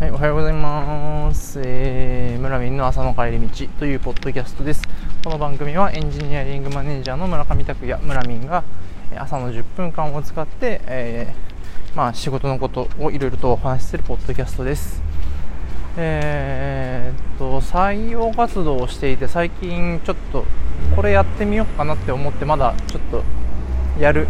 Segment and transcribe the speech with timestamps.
[0.00, 4.82] はい、おはようございます、えー、村民の朝の帰り道というポッドキャストです。
[5.22, 8.02] この番組はエンジニアリングマネージャーの村上拓也。
[8.02, 8.64] 村民が
[9.14, 15.02] 朝の10分間を使って、えー、まあ、仕事のことをいろいろとお話しするポッドキャストです。
[15.98, 20.46] えー、っと採用活動をしていて最近ちょっと
[20.96, 23.22] これやってみようかなって思ってまだちょっと
[24.00, 24.28] やる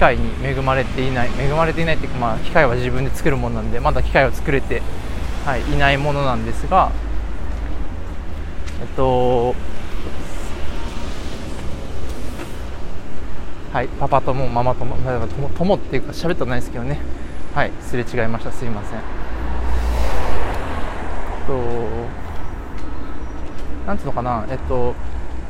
[0.00, 4.82] 械に恵まれていない恵まれていないっていうか、まあ、機械は自分で作るものなんでまだ機械を作れて、
[5.44, 6.90] はい、いないものなんですが
[8.80, 9.54] えっと
[13.72, 16.98] はいパパ友ママ友友友っていうか喋ったないですけどね。
[17.54, 18.50] はいすれ違いました。
[18.50, 19.00] すいません。
[21.46, 22.08] と
[23.86, 24.46] なんていうのかな。
[24.50, 24.94] えっと、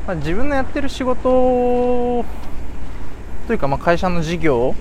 [0.05, 2.23] まあ、自分のやってる仕事
[3.47, 4.75] というか、まあ、会社の事業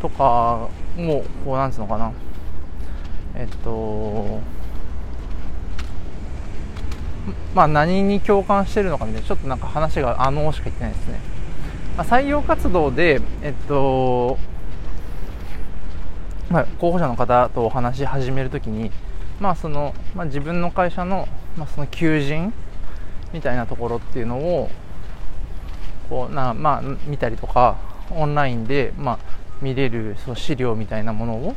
[0.00, 2.12] とかもこうなんつうのかな。
[3.34, 4.40] えっと
[7.54, 11.20] まあ何に共感してるのかみたいなちょっとなんか話があのしか言ってないですね、
[11.96, 14.38] まあ、採用活動でえっと
[16.48, 18.92] まあ、候補者の方とお話し始めるときに、
[19.40, 21.26] まあそのまあ、自分の会社の,、
[21.56, 22.52] まあその求人
[23.32, 24.70] みたいなところっていうのを
[26.08, 27.76] こうな、まあ、見たりとか
[28.10, 29.18] オンラインで、まあ、
[29.60, 31.54] 見れるその資料みたいなものを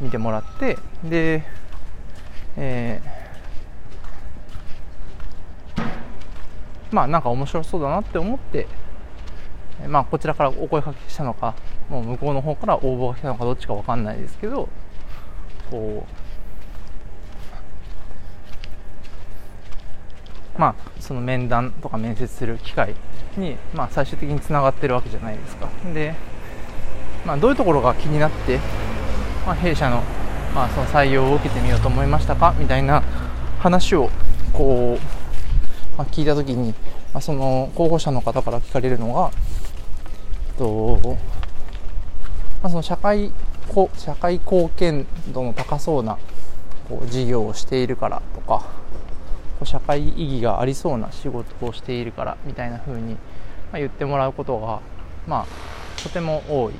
[0.00, 1.44] 見てもらってで、
[2.56, 8.66] えー、まあなんか面白そうだなって思って
[9.88, 11.54] まあこちらからお声かけしたのか
[11.88, 14.68] もう向こうの方から応募が来たのかどっちか分かんないですけど
[15.70, 16.23] こう
[20.58, 22.94] まあ、その面談とか面接する機会
[23.36, 25.68] に、まあ、最終的につながってるわけじゃないですか。
[25.92, 26.14] で、
[27.26, 28.60] まあ、どういうところが気になって、
[29.46, 30.02] まあ、弊社の,、
[30.54, 32.54] まあその採用を受けてみようと思いましたか？
[32.58, 33.02] みたいな
[33.58, 34.10] 話を
[34.52, 36.72] こう、まあ、聞いた時に、
[37.12, 39.30] まあ、その候補者の方から聞かれるのが
[40.56, 41.16] と、
[42.62, 43.32] まあ、その社会
[43.96, 46.18] 社会貢献度の高そうな
[46.88, 48.66] こう事業をしているからとか
[49.62, 53.16] 社会意義がありそうな仕事をしているからみたいな風に、
[53.72, 54.80] ま言ってもらうことが、
[55.26, 56.74] まあ、とても多い。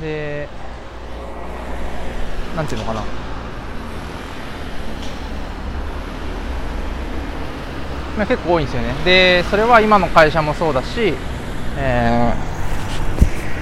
[0.00, 0.48] で
[2.56, 3.06] 何て言うのかな。
[8.16, 8.94] まあ、結構多いんですよね。
[9.04, 11.12] でそれは今の会社もそうだし、
[11.76, 12.32] え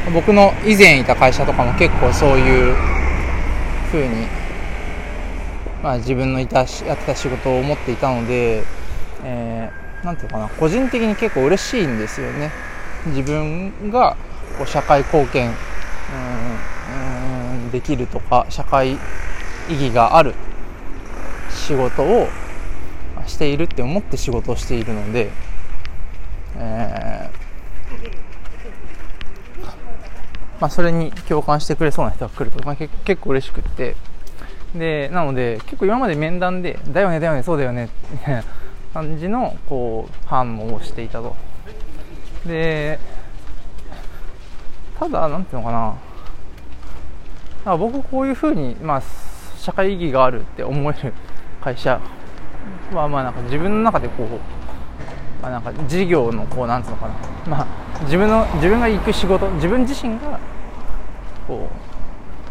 [0.06, 2.75] ー、僕の以前いた会社とかも結構そういう
[3.91, 4.28] 風に
[5.84, 8.62] まあ、自分のいたやってた仕事を思っていたので、
[9.22, 12.50] えー、なんていうかな個人的に結構嬉しいんですよね。
[13.09, 14.17] 自分が
[14.56, 15.53] こう社会貢献う
[17.67, 18.99] んできるとか社会意
[19.69, 20.33] 義がある
[21.50, 22.28] 仕事を
[23.27, 25.31] しているって思って仕事をしているので、
[26.56, 27.34] えー
[30.62, 32.91] まあ、それに共感してくれそうな人が来ると、まあ、結
[33.21, 33.97] 構嬉しくって。
[34.75, 38.45] でなので結構今まで面談でだよねだよねそうだよねみたいな
[38.93, 41.37] 感じのこう反応をしていたと。
[42.47, 42.99] で
[44.99, 45.95] ただなんていうのかな。
[47.77, 49.03] 僕こういうふうに、まあ、
[49.57, 51.15] 社会意義があるって思える
[51.62, 51.99] 会社
[52.93, 54.27] はまあなんか自分の中でこう、
[55.43, 57.15] まあ、なんか事業のこうなんつうのかな。
[57.47, 57.67] まあ
[58.03, 60.39] 自分の自分が行く仕事自分自身が
[61.47, 61.69] こ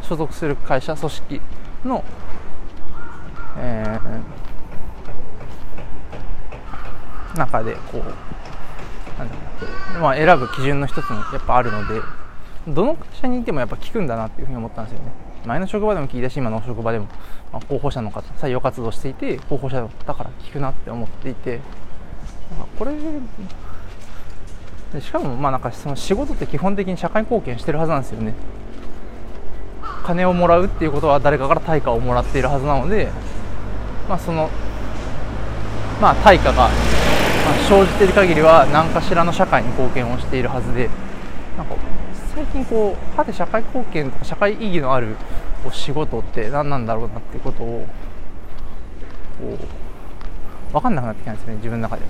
[0.02, 1.42] う所属する会社組織
[1.86, 2.04] の、
[3.58, 7.98] えー、中でこう
[9.20, 12.02] なんだろう、まあ、選ぶ基準の一つもやっぱあるので
[12.68, 15.12] どの会社にいてもやっぱ聞くんだなっていうふうに思ったんですよね。
[15.46, 17.08] 前の職場でも聞いたし今の職場でも、
[17.52, 21.60] まあ、候補者の方採用活動していて候補者だから聞くなって思っていて
[22.80, 22.94] これ
[25.02, 28.34] しかもまあなんかその仕事って基本的に社会貢献してるはずなんですよね。
[30.03, 33.10] 金をもらうっていうことは誰かから対価をもらっているはずなので、
[34.07, 34.50] まあ、その、
[36.01, 36.69] まあ、対価が、まあ、
[37.68, 40.89] 生じている限りは何かしらの社会に貢献をしているはずで
[41.57, 41.75] なんか
[42.36, 45.16] 最近こうはて社会貢献とか社会意義のある
[45.72, 47.88] 仕事って何なんだろうなってことを
[49.39, 49.57] こ
[50.69, 52.04] う分かんなくなってきたんですね自分の中で。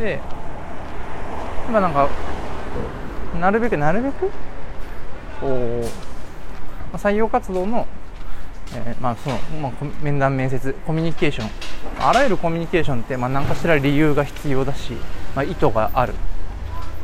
[0.00, 0.20] で
[1.68, 2.08] 今なんか
[3.38, 4.30] なるべくなるべく
[6.92, 7.86] 採用活動の,、
[8.74, 9.72] えー、まあそのまあ、
[10.02, 11.50] 面談面接コミュニケーション。
[11.98, 14.92] あらゆるコミュニケーションって、まあ、何かしら理由が必要だし、
[15.34, 16.14] まあ、意図がある。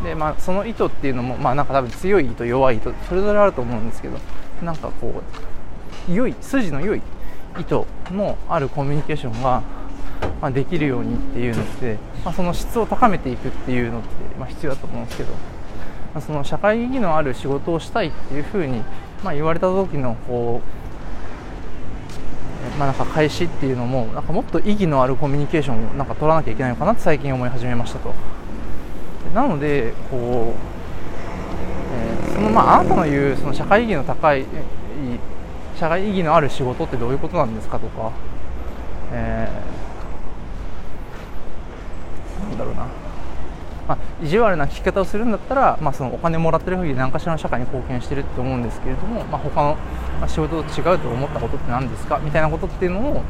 [0.03, 4.19] で、まあ、その意図っていうのも、まあ、なんか多分強い意図弱い意図それぞれあると思うんですけど
[4.63, 5.23] なんかこ
[6.09, 7.03] う良い筋の良い
[7.59, 9.63] 意図のあるコミュニケーションが、
[10.41, 15.33] まあ、できるようにっていうのって、まあ、その質を高めていくっていうのって、まあ、必要だと思うんですけど、
[16.21, 18.83] その社会意義のある仕事をしたいっていうふうに、
[19.23, 20.61] まあ、言われた時のこ
[22.77, 28.15] う、まあ、なんか開始っていうのもなんかもっと意義のあるコミュニケーションをなんか取らなきゃいけないのかなって最近思い始めましたと。
[29.35, 30.61] なのでこう、
[31.95, 34.47] えー、そのまああなたの言うその社会意義の高い
[35.79, 38.13] 社会意義のある仕事ってどういうことなんですかとか、
[39.13, 42.87] えー、なんだろうな、
[43.87, 49.77] まあ、意地悪な聞き方をするんだったら、まあ、そのお金もらってる限り何かしらの社会に貢献してると思うんですけれども、まあ、他の
[50.29, 52.19] 仕事と違うと思ったことって何ですか？
[52.19, 53.23] みたいなことっていうのを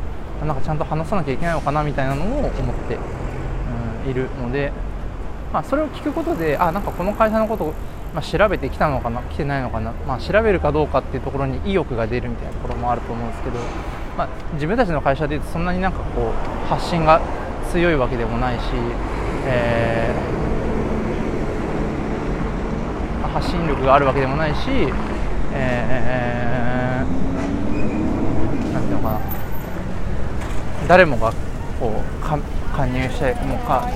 [0.44, 2.50] なんかちゃんと話さなきゃいけないのかなみたいなのを思っ
[2.88, 2.98] て、
[4.04, 4.72] うん、いるので。
[5.52, 7.72] まあ、それを聞くことであなんかこの会社のことを、
[8.12, 9.22] まあ、調べてきたのかな？
[9.22, 13.58] 来てないのかな、まあ、調べるかどうかっていうところに意欲が出るみたいなところもあると思うんですけど、
[14.18, 17.22] まあ、自分たちの会社でいうとそんなになんかこう発信が
[17.70, 18.64] 強いわけでもないし、
[19.46, 20.45] えー、
[23.36, 24.60] 発信力があるわけでもないし、
[25.52, 29.20] えー、なんていうのかな。
[30.88, 31.34] 誰もが
[31.78, 33.90] こう加入してもうか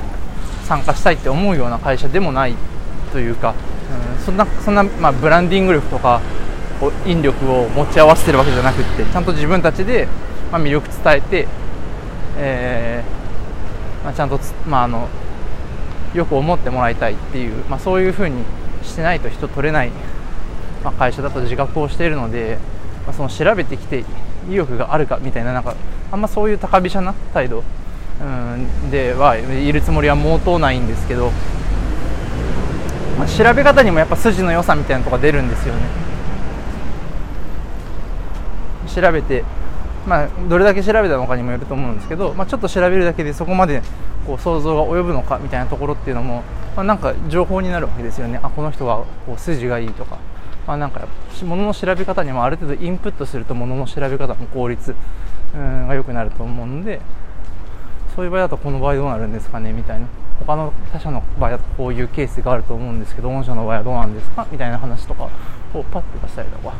[0.65, 2.55] 参加したいって思うような会社でもない
[3.13, 3.55] というか、
[4.19, 6.21] うん、そんなそんな、まあ、ブランディング力とか
[7.07, 10.07] 引力を持ち合わせてるわけじゃなくってちゃんと自分たちで、
[10.53, 11.49] まあ、魅力伝えて、
[12.37, 15.09] えーまあ、ちゃんとまあ、あの
[16.13, 18.45] よく思ってもらいたいっていう、まあ、そういうふうに
[18.83, 19.91] してないと人取れない、
[20.85, 22.59] まあ、会社だと自覚をしているので、
[23.07, 24.05] まあ、その調べてきて
[24.49, 25.75] 意欲があるかみたいななんか
[26.11, 27.63] あんまそういう高飛車な態度
[28.21, 31.31] うんではいるつもりは毛頭ないんですけど、
[33.19, 35.81] まあ、調べ方にもやっぱ筋の良さみたいなとこ出るんですよね。
[38.95, 39.45] 調べて
[40.07, 43.83] まあ、どれだけ調べたのかにもよると思うんですけど、まあ、ちょっと調べるだけでそこまで
[44.27, 46.43] こう想像が及ぶのかみたいなところっていうのも、
[46.77, 48.41] まあ、なんか情報になるわけですよね。
[48.43, 50.19] あこの人はこう筋がいいとか、
[50.67, 51.07] まあ、なんか
[51.43, 54.95] 物の調べ方にもある程度インプットすると物の調べ方の効率
[55.55, 57.01] うんが良くなると思うので、
[58.15, 60.07] そういう場合だとこの場合どうなるんですかねみたいな。
[60.47, 65.25] 他の他社の場合だとこういうケースがあると思うんですけど御社の場合はどうなんですかみたいな話とか
[65.75, 66.75] をパッと出したりとか、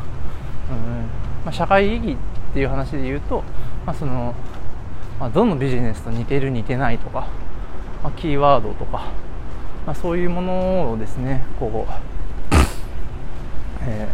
[0.71, 1.05] うん。
[1.45, 2.17] まあ、社会意義
[2.51, 3.43] っていう話で言うと、
[3.85, 4.35] まあ、その、
[5.19, 7.27] まあ、どのビジネスと似てる似てないとか、
[8.03, 9.11] まあ、キーワードとか、
[9.85, 12.55] まあ、そういうものをですねこう、
[13.83, 14.07] え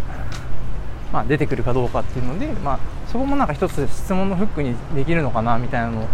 [1.11, 6.07] ーまあ、出てくるかどうかっていうので、まあ、そこもなんか一つ質問のフックにできるのかなみたいなのを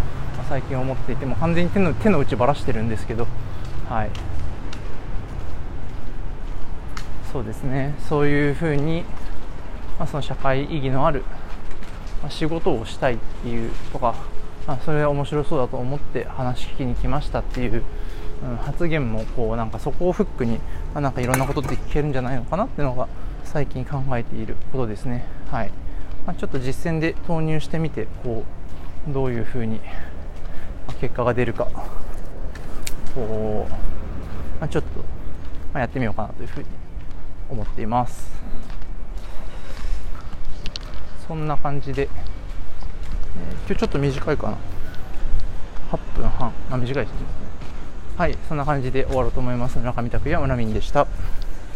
[0.47, 3.27] 最近思っていても完全に手の手の内ばらしてるんですけど
[3.89, 4.09] はい。
[7.33, 7.95] そうですね。
[8.07, 9.03] そういうふうに、
[9.97, 11.23] まあ、その社会意義のある、
[12.29, 14.15] 仕事をしたいっていうとか、
[14.67, 17.83] あ、それは面白そうだと思って話聞きに来ましたっていう、
[18.43, 20.59] うん、発言もこうなんかそこをフックに、ま
[20.95, 23.07] あ、なんかいろんなことって聞けるんじゃないのかなっていうのが
[23.43, 25.25] 最近考えていることですね。
[25.51, 25.71] はい、
[26.25, 28.43] まあ、ちょっと実践で投入してみてこ
[29.09, 29.79] うどういうふうに
[31.01, 31.67] 結果が出るか
[33.13, 33.71] こう、
[34.59, 34.89] まあ、ちょっと、
[35.73, 36.65] ま、やってみようかなというふうに
[37.49, 38.31] 思っています。
[41.27, 44.57] そんな感じで、えー、今日ちょっと短いかな。
[45.91, 47.19] 8分半、あ、短いですね。
[48.15, 49.77] はいそんな感じで終わろうと思います。
[49.77, 51.07] 中見拓也村民でした。